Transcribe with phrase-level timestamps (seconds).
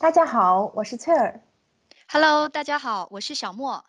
[0.00, 1.40] 大家好，我是翠儿。
[2.08, 3.84] Hello，大家好，我是小莫。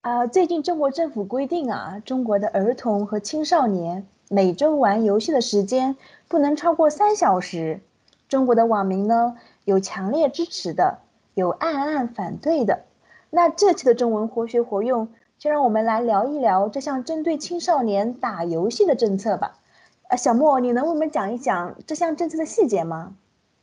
[0.00, 5.96] 啊，最近中国政府规定啊，中国的儿童和青少年每周玩游戏的时间
[6.26, 7.80] 不能超过三小时。
[8.28, 10.98] 中国的网民呢，有强烈支持的，
[11.34, 12.84] 有暗暗反对的。
[13.30, 19.60] 那这期的中文活学活用，就让我们来聊一聊这项针对青少年打游戏的政策吧。
[20.08, 23.14] 呃，小莫，你能为我们讲一讲这项政策的细节吗？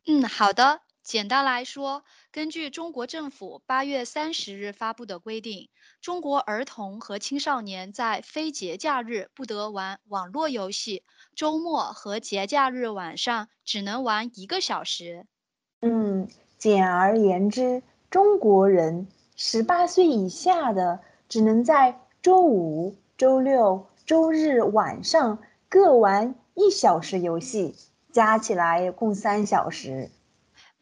[0.08, 0.80] 嗯，好的。
[1.04, 5.68] 简单来说，根据中国政府八月三十日发布的规定，
[6.02, 11.04] 中国儿童和青少年在非节假日不得玩网络游戏，
[11.36, 15.28] 周末和节假日晚上只能玩一个小时。
[15.82, 27.76] 嗯，简而言之，中国人十八岁以下的只能在周五、周六、周日晚上各玩一小时游戏，
[28.14, 30.10] 加起来共三小时。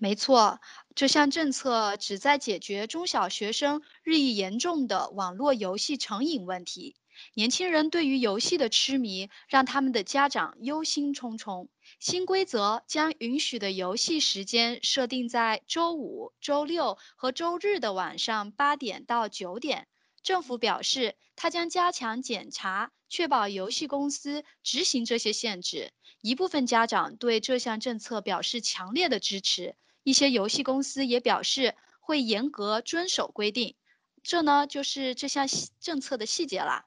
[0.04, 0.60] 没错，
[0.96, 6.96] 这项政策旨在解决中小学生日益严重的网络游戏成瘾问题。
[7.36, 11.68] 年轻人对于游戏的痴迷，让他们的家长忧心忡忡。
[12.00, 19.88] 新规则将允许的游戏时间设定在周五、周六和周日的晚上八点到九点。
[20.24, 25.92] 政府表示，它将加强检查，确保游戏公司执行这些限制。
[26.22, 29.76] 一部分家长对这项政策表示强烈的支持。
[30.04, 33.76] 一些游戏公司也表示会严格遵守规定，
[34.24, 35.48] 这呢就是这项
[35.80, 36.86] 政策的细节啦。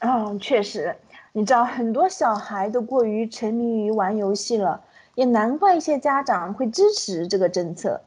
[0.00, 0.96] 嗯，确实，
[1.32, 4.84] 你知道很多小孩都过于沉迷于玩游戏了，
[5.14, 8.02] 也难怪一些家长会支持这个政策。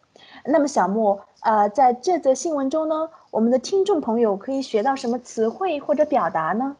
[0.45, 6.77] 那么小莫，呃，在这则新闻中呢，我们的听众朋友可以学到什么词汇或者表达呢？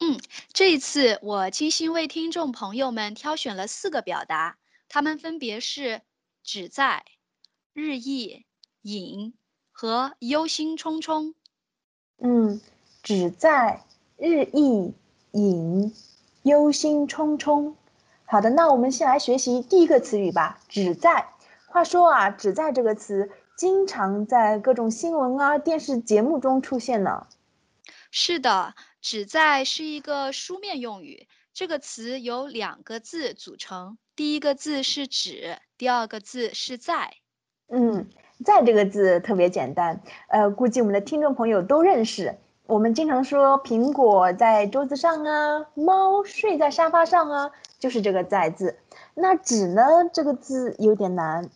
[0.00, 0.18] 嗯，
[0.52, 4.56] 这一次我精心为听众朋友们挑选了四个表达，
[4.88, 6.02] 它们分别是。
[6.50, 7.04] 只在
[7.74, 8.46] 日益
[8.80, 9.34] 隐
[9.70, 11.34] 和忧心忡忡。
[12.16, 12.58] 嗯，
[13.02, 13.84] 只在
[14.16, 14.94] 日益
[15.32, 15.94] 隐，
[16.44, 17.74] 忧心忡忡。
[18.24, 20.58] 好的，那我们先来学习第一个词语吧。
[20.70, 21.34] 只在。
[21.66, 27.26] 话说啊，只在这个词经常在各种新闻啊、电视节目中出现呢。
[28.10, 31.28] 是的，只在是一个书面用语。
[31.52, 35.58] 这个词由两个字组成，第一个字是指。
[35.78, 37.14] 第二个字是在，
[37.68, 38.08] 嗯，
[38.44, 42.36] 在这个字特别简单，呃，估计我们的听众朋友都认识。
[42.66, 48.80] 我们经常说苹果在桌子上啊，猫睡在沙发上啊，就是这个在字。
[49.14, 49.82] 那指呢？
[50.12, 51.48] 这个字有点难。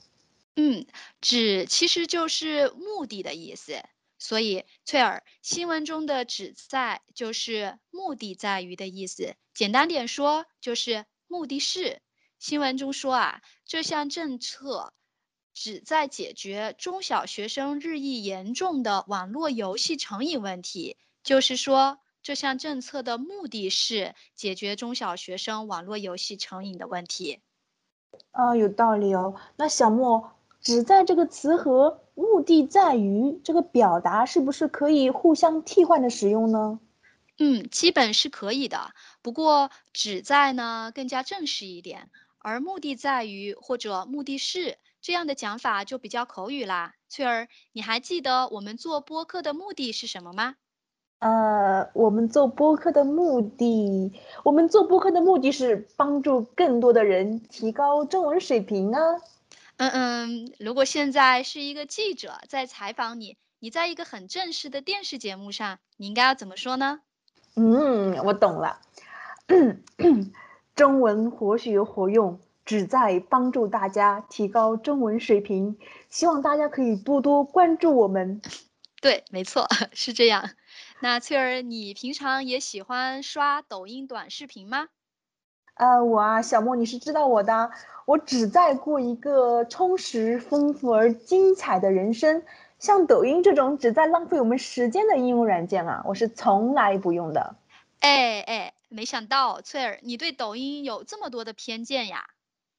[0.55, 0.87] 嗯，
[1.21, 3.83] 指其实就是目的的意思，
[4.19, 9.35] 所以翠儿新闻中的指在就是目的在于的意思。
[9.53, 12.01] 简单点说，就是目的是。
[12.43, 14.93] 新闻中说啊，这项政策
[15.55, 20.97] 旨在解决中小学生日益严重的网络游戏成瘾问题。
[21.23, 27.39] 就是说，这项政策的目的是解决中小学生网络游戏成瘾的问题。
[28.33, 29.37] 啊，有道理哦。
[29.55, 36.81] 那小莫，旨在这个词和目的在于这个表达，是不是可以互相替换的使用呢？
[37.39, 38.93] 嗯，基本是可以的。
[39.23, 42.11] 不过，旨在呢更加正式一点。
[42.43, 46.95] 而目的在于或者目的是这样的讲法就比较口语啦。
[47.09, 50.57] 翠儿，你还记得我们做播客的目的是什么吗？
[51.21, 59.01] 呃，我们做播客的目的，我们做播客的目的是帮助更多的人提高中文水平啊。
[59.77, 67.01] 嗯嗯，如果现在是一个记者在采访你，你在一个很正式的电视节目上，你应该要怎么说呢？
[67.55, 68.81] 嗯，我懂了。
[70.75, 75.77] 中文活学活用，旨在帮助大家提高中文水平。
[76.09, 78.41] 希望大家可以多多关注我们。
[79.01, 80.51] 对，没错， 是这样。
[81.01, 84.89] 那翠儿，你平常也喜欢刷抖音短视频吗？
[85.75, 87.71] 呃，我啊，小莫，你是知道我的。
[88.05, 92.43] 我只在过一个充实、丰富而精彩的人生。
[92.79, 97.57] 像抖音这种只在浪费我们时间的应用软件啊，我是从来不用的。
[98.01, 98.73] 哎哎。
[98.93, 102.25] 没想到翠儿，你对抖音有这么多的偏见呀？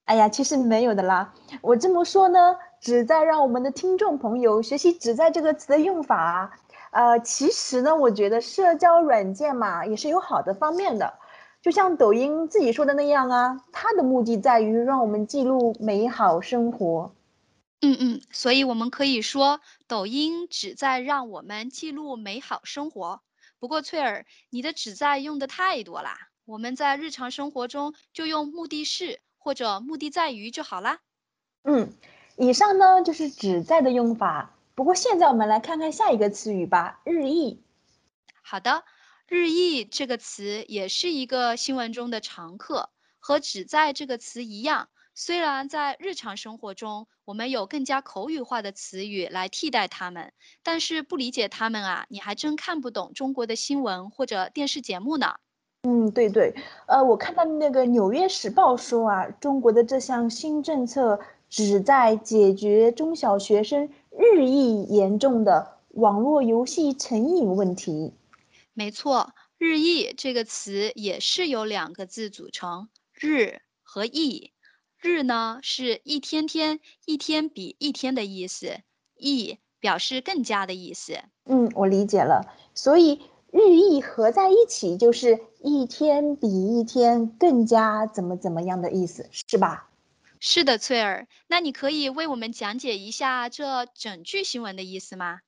[0.06, 1.34] 哎呀，其实没有的啦。
[1.62, 6.60] 我这么说呢，旨在让我们的听众朋友学习“旨在”这个词的用法。
[6.92, 11.14] 呃，其实呢，我觉得社交软件嘛，也是有好的方面的。
[11.62, 17.16] 就像抖音自己说的那样啊，它的目的在于让我们记录美好生活。
[17.80, 23.22] 嗯嗯，所以我们可以说，抖音旨在让我们记录美好生活。
[23.64, 31.00] 不过翠儿，你的旨在用的太多啦，我们在日常生活中就用目的是或者目的在于就好啦。
[31.64, 31.94] 嗯，
[32.36, 34.54] 以上呢就是旨在的用法。
[34.76, 37.64] 不过现在我们来看看下一个词语吧，日益。
[38.42, 38.84] 好的，
[39.28, 44.90] 日益这个词也是一个新闻中的常客，和旨在这个词一样。
[45.16, 50.34] 虽然在日常生活中，我们有更加口语化的词语来替代它们，
[50.64, 55.36] 但是不理解它们啊，你还真看不懂中国的新闻或者电视节目呢。
[55.84, 56.56] 嗯，对对，
[56.88, 61.20] 呃，我看到那个《纽约时报》说啊，中国的这项新政策
[61.50, 68.14] 旨在解决中小学生日益严重的网络游戏成瘾问题。
[68.74, 74.52] 没错，“日益”这个词也是由两个字组成，“日”和“益”。
[75.04, 78.78] 日呢是一天天、一天比一天的意思，
[79.18, 81.18] 益表示更加的意思。
[81.46, 82.56] 嗯，我理解了。
[82.74, 83.22] 所以
[83.52, 89.90] 日益合在一起就是一天比一天更加怎么怎么样的意思，是吧？
[90.40, 91.28] 是的，翠儿。
[91.48, 95.42] 那你可以为我们讲解一下这整句新闻的意思吗？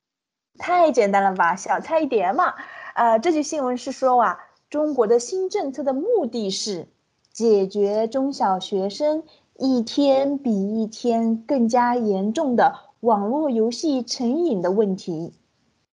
[0.58, 2.54] 太简单了吧，小菜一碟嘛。
[2.94, 4.38] 呃，这句新闻是说啊，
[4.68, 6.88] 中国的新政策的目的是
[7.32, 9.24] 解决中小学生。
[9.58, 15.32] 一天比一天更加严重的网络游戏成瘾的问题。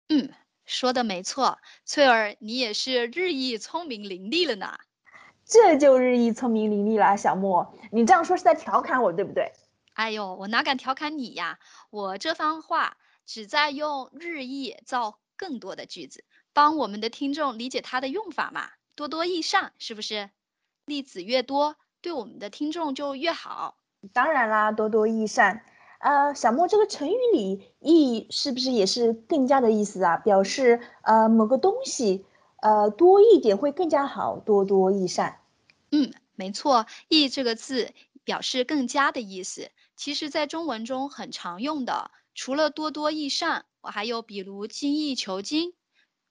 [0.09, 0.31] 嗯，
[0.65, 4.79] 说的没错，翠儿，你也是日益聪明伶俐了呢。
[5.45, 9.51] 这就日益聪明伶俐了，小莫，你这样说是在调侃我，对不对？
[9.95, 11.59] 哎呦，我哪敢调侃你呀？
[11.91, 12.97] 我这番话
[13.27, 16.23] 只在用日益造更多的句子，
[16.53, 20.31] 帮我们的听众理解它的用法嘛，多多益善，是不是？
[20.85, 21.77] 例子越多。
[22.01, 23.77] 对我们的听众就越好，
[24.13, 25.65] 当然啦，多多益善。
[25.99, 30.17] 呃，小莫，这个成语里“益”是不是也是更加的意思啊？
[30.17, 32.25] 表示呃某个东西
[32.63, 35.41] 呃多一点会更加好，多多益善。
[35.91, 37.93] 嗯，没错，“益”这个字
[38.23, 42.13] 表示更加的意思，其实在中文中很常用的。
[42.33, 45.75] 除了多多益善，我还有比如精益求精，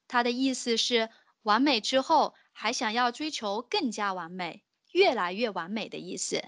[0.07, 1.09] 它的意思是
[1.43, 4.63] 完美之后还想要追求更加完美。
[4.97, 6.41] 越来越完美的意思。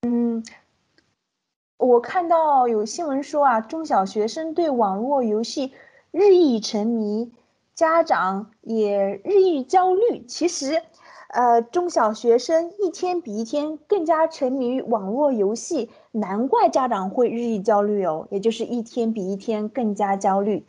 [0.00, 0.42] 嗯，
[1.76, 5.74] 我看到有新闻说啊，中小学生对网络游戏
[6.10, 7.30] 日益沉迷，
[7.74, 10.24] 家长也日益焦虑。
[10.26, 10.82] 其实，
[11.28, 20.66] 呃，中小学生一天比一天更加沉迷于网络游戏，难怪家长会日益焦虑哦，也就是一天比一天更加焦虑。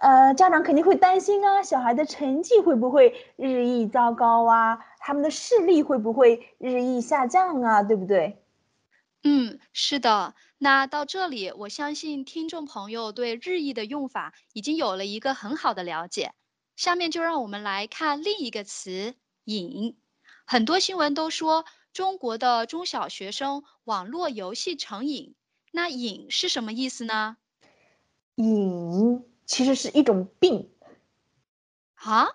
[0.00, 4.78] 呃，家长肯定会担心啊，小孩的成绩会不会日益糟糕啊？
[5.08, 7.82] 他们的视力会不会日益下降啊？
[7.82, 8.44] 对不对？
[9.22, 10.34] 嗯，是的。
[10.58, 16.34] 那到这里，我相信听众朋友对“日益”的用法已经有了一个很好的了解。
[16.76, 19.14] 下面就让我们来看另一个词
[19.44, 19.96] “瘾”。
[20.44, 21.64] 很多新闻都说
[21.94, 25.34] 中国的中小学生网络游戏成瘾，
[25.72, 27.38] 那“瘾”是什么意思呢？
[28.34, 29.24] 瘾。
[29.46, 30.70] 其实是一种病，
[31.94, 32.28] 啊，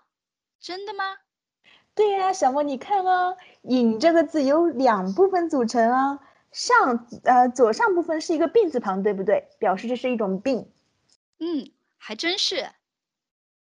[0.60, 1.18] 真的吗？
[1.96, 6.20] 对呀，小莫，你看啊，“隐”这个字由两部分组成啊，
[6.52, 9.48] 上呃左上部分是一个病字旁，对不对？
[9.60, 10.68] 表示这是一种病。
[11.40, 12.68] 嗯，还真是。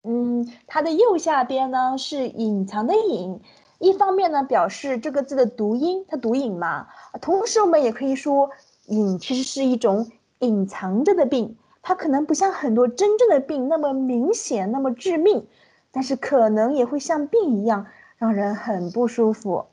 [0.03, 3.39] 嗯，它的右下边呢是隐藏的“隐”，
[3.79, 6.87] 一方面呢表示这个字的读音，它读“隐”嘛。
[7.21, 8.49] 同时，我们也可以说
[8.87, 11.57] “隐”其实是一种隐藏着的病。
[11.81, 15.47] 它可能不像很多真正的病那么明显、那么致命，
[15.91, 17.87] 但是可能也会像病一样
[18.17, 19.67] 让人很不舒服。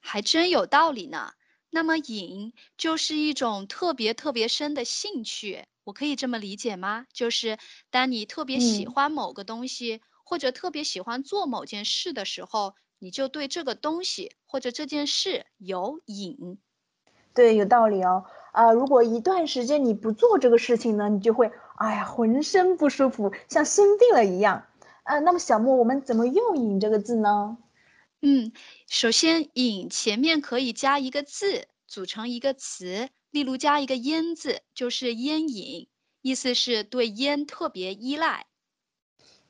[0.00, 1.32] 还真有道理呢。
[1.70, 7.06] 那么瘾就是一种特别特别深的兴趣，我可以这么理解吗？
[7.12, 7.58] 就是
[7.90, 16.58] 当你特别喜欢某个东西，或者特别喜欢做某件事的时候，你就对这个东西或者这件事有瘾。
[17.34, 18.24] 对，有道理哦。
[18.52, 24.64] 啊，如果一段时间你不做这个事情呢，你就会哎呀浑身不舒服，像生病了一样。
[25.02, 27.58] 啊，那么小莫，我们怎么用“瘾”这个字呢？
[28.26, 28.52] 嗯，
[28.88, 35.88] 首先“瘾”前面可以加一个字，组成一个词，例如加一个“烟”字，就是烟瘾，
[36.22, 38.46] 意思是对烟特别依赖。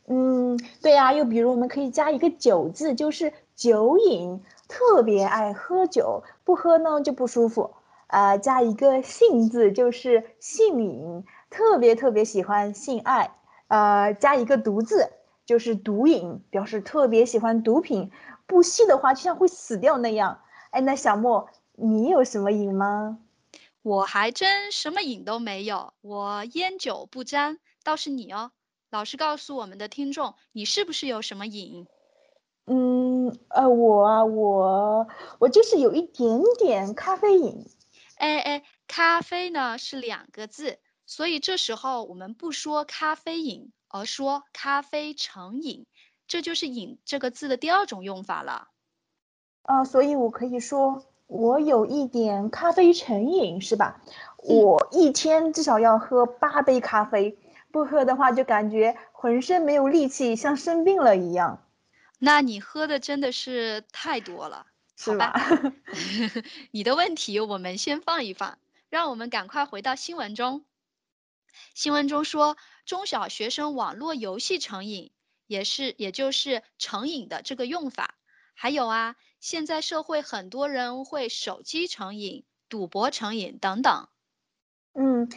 [0.09, 1.12] 嗯，对呀。
[1.12, 7.76] 又比如我们可以加一个“酒”字，就是酒瘾，特别爱喝酒，不喝呢就不舒服。
[8.09, 13.37] 呃，加一个性字就是性瘾，特别特别喜欢性爱。
[13.69, 15.12] 呃，加一个毒字
[15.47, 18.11] 就是毒瘾，表示特别喜欢毒品，
[18.46, 20.42] 不吸的话就像会死掉那样。
[20.70, 23.18] 哎，那小莫，你有什么瘾吗？
[23.82, 27.58] 我还真什么瘾都没有，我烟酒不沾。
[27.82, 28.52] 倒是你哦，
[28.90, 31.86] 老实告诉我们的听众，你是不是有什么瘾？
[32.66, 35.06] 嗯，呃，我啊，我
[35.38, 37.66] 我就是有一点点咖啡瘾。
[38.16, 45.86] 哎哎，咖啡呢是两个字，所以这时候我们不说咖啡瘾，而说咖啡成瘾，
[46.26, 48.69] 这就是“瘾”这个字的第二种用法了。
[49.62, 54.02] 啊，所以我可以说我有一点咖啡成瘾，是吧？
[54.38, 57.38] 我一天至少要喝八杯咖啡，
[57.71, 61.66] 不喝的话就感觉浑身没有力气，像生病了一样。
[62.19, 64.66] 那你喝的真的是太多了。
[64.97, 65.35] 是吧，
[66.71, 70.64] 你的问题我们先放一放，让我们赶快回到新闻中。
[71.75, 75.11] 新闻中说，中小学生网络游戏成瘾，
[75.46, 78.14] 也是也就是成瘾的这个用法。
[78.54, 84.08] 还有啊，现在社会很多人会手机成瘾、赌博成瘾等等。
[84.92, 85.28] 嗯，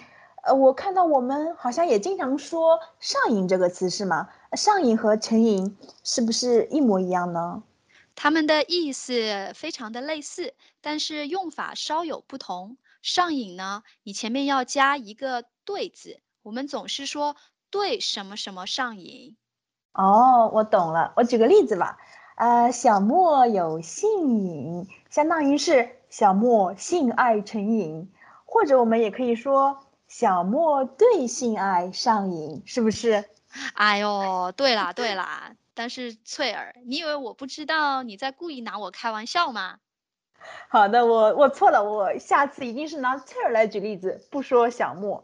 [0.44, 4.30] 呃，我看到我们好像也经常说“上瘾”这个词，是吗？
[4.56, 7.64] 上瘾和成瘾是不是一模一样呢？
[8.14, 12.78] 它们的意思非常的类似，但是用法稍有不同。
[13.02, 17.36] 上瘾呢，你前面要加一个“对”字，我们总是说
[17.72, 19.36] 对什么什么上瘾。
[19.94, 21.14] 哦，我懂了。
[21.16, 21.98] 我举个例子吧，
[22.36, 28.12] 呃，小莫有性瘾，相当于是小莫性爱成瘾，
[28.46, 33.26] 或者我们也可以说小莫对性爱上瘾，是不是？
[33.74, 35.52] 哎呦，对啦对啦。
[35.74, 39.78] 但是翠儿，你以为我不知道你在故意拿我开玩笑吗？
[40.70, 45.24] 好的，我我错了，我下次一定是拿翠儿来举例子，不说小莫。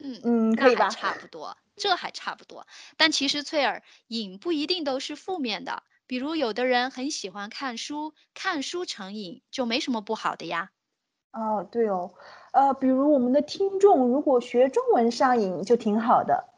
[0.00, 0.88] 嗯嗯，可以吧？
[0.88, 2.66] 差不多，这还差不多。
[2.98, 10.70] 但其实翠儿，瘾不一定都是负面的，比如有的人很喜欢看书，看书成瘾就没什么不好的呀。
[11.32, 12.10] 哦，对哦，
[12.52, 16.48] 呃，比如我们的听众如果学中文上瘾就挺好的。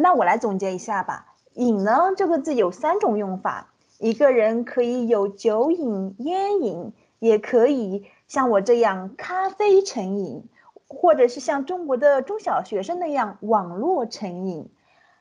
[0.00, 1.36] 那我来总结一下吧。
[1.54, 3.70] 瘾呢，这个字有三种用法。
[3.98, 10.48] 一个人可以有酒瘾、烟瘾，也可以像我这样咖啡成瘾，
[10.88, 14.70] 或者是像中国的中小学生那样网络成瘾。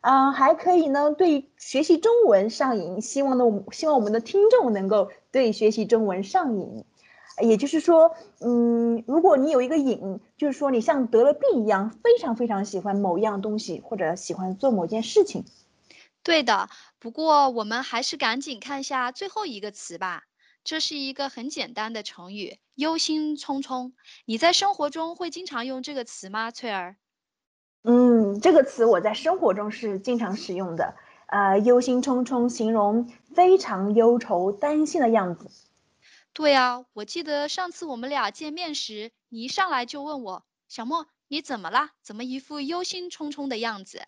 [0.02, 3.02] 啊，还可以呢，对学习中文上瘾。
[3.02, 6.84] 希望呢，希望我们的听众能够对学习中文上瘾。
[7.42, 15.46] 也就是说，嗯，如果你有一个瘾，就是说你像得了病一样，非常非常喜欢某一样东西，或者喜欢做某件事情。
[16.22, 20.26] 对的，不过我们还是赶紧看一下最后一个词吧。
[20.64, 23.92] 这是一个很简单的成语，忧心忡忡。
[24.26, 26.96] 你在生活中会经常用这个词吗，翠儿？
[27.84, 30.96] 嗯，这个词我在生活中是经常使用的。
[31.28, 35.52] 呃，忧心忡忡形容非常忧愁、担心的样子。
[36.32, 41.92] 对啊，我记得上次我们俩见面时，你一上来就问我：“小莫，你怎么啦？
[42.02, 44.04] 怎么一副忧心忡忡的样子？”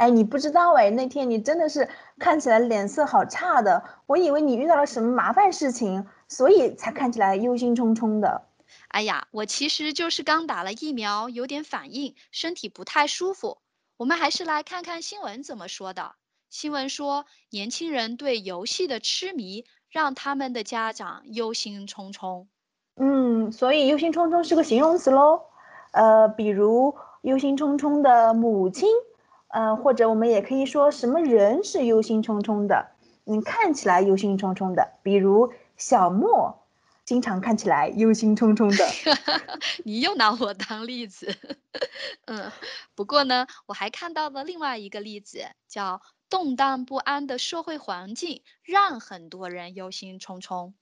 [0.00, 1.86] 哎，你不知道哎，那天你真的是
[2.18, 8.46] 看起来脸色好差的，我以为你遇到了什么麻烦事情，所以才看起来忧心忡忡的。
[8.88, 13.58] 哎呀，我其实就是刚打了疫苗，有点反应，身体不太舒服。
[13.98, 16.12] 我们还是来看看新闻怎么说的。
[16.48, 22.46] 新闻说，年轻人对游戏的痴迷让他们的家长忧心忡忡。
[22.96, 25.42] 嗯，所以忧心忡忡是个形容词喽。
[25.92, 28.88] 呃，比如忧心忡忡的母亲。
[29.52, 32.90] 呃，或者我们也可以说什么人是忧心忡忡的？
[33.24, 36.62] 你看起来忧心忡忡的，比如小莫，
[37.04, 38.84] 经常看起来忧心忡忡的。
[39.84, 41.34] 你又拿我当例子，
[42.26, 42.50] 嗯，
[42.94, 50.72] 不过呢，我还看到了另外一个例子，叫动荡不安的社会环境让很多人忧心忡忡。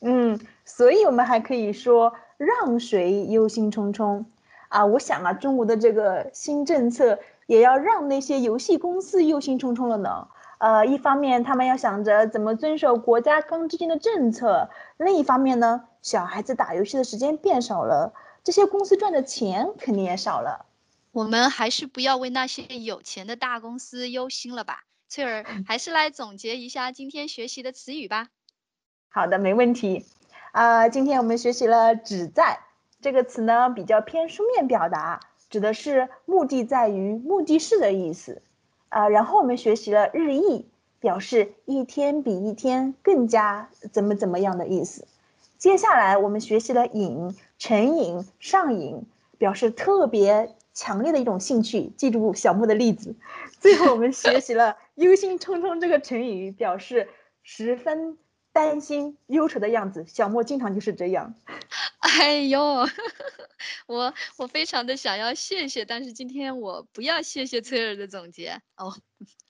[0.00, 4.24] 嗯，所以我们还可以说让谁忧心忡忡
[4.68, 4.84] 啊？
[4.84, 7.18] 我想啊，中国的这个新政策。
[7.48, 10.28] 也要让那些游戏公司忧心忡忡了呢。
[10.58, 18.12] 呃，一方面他们要想着怎么遵守国家刚制定的政策，另一方面呢，小孩子打游戏的时间变少了，
[18.44, 20.66] 这些公司赚的钱肯定也少了。
[21.12, 24.84] 我们还是不要为那些有钱的大公司忧心了吧。
[25.08, 28.28] 翠儿， 还是来总结一下今天学习的词语吧。
[29.08, 30.04] 好的，没问题。
[30.52, 32.58] 啊，今天我们学习了“旨在”
[33.00, 35.20] 这个词呢，比较偏书面表达。
[35.50, 38.42] 指的是目的在于目的是的意思，
[38.88, 40.66] 啊，然后我们学习了日益，
[41.00, 45.06] 表示一天比一天更加怎么怎么样的意思。
[45.56, 49.02] 接下来我们学习了瘾、成瘾、上瘾，
[49.38, 51.90] 表示特别强烈的一种兴趣。
[51.96, 53.14] 记住小莫的例子。
[53.58, 57.08] 最后我们学习了忧心忡忡这个成语，表示
[57.42, 58.16] 十分
[58.52, 60.04] 担心、忧愁的样子。
[60.06, 61.34] 小莫经常就是这样。
[61.98, 62.86] 哎呦，
[63.86, 68.94] 我我非常的想要谢谢，但是今天我不要谢谢崔尔的总结哦。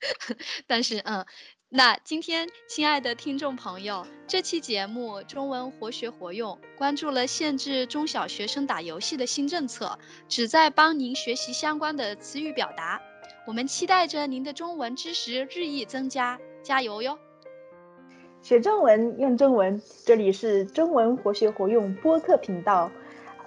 [0.67, 1.27] 但是嗯，
[1.69, 9.99] 那今天，亲爱的听众朋友，这期节目中文活学活用，关注了限制中小学生打游戏的新政策，
[10.29, 13.01] 旨在帮您学习相关的词语表达。
[13.47, 17.19] 我们期待着您的中文知识日益增加，加油哟！
[18.41, 22.91] 学中文用中文，这里是中文活学活用播客频道，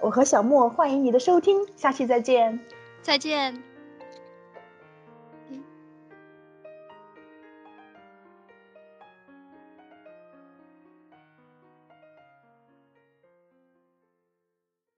[0.02, 2.58] 我和小莫欢迎你的收听，下期再见，
[3.02, 3.71] 再见。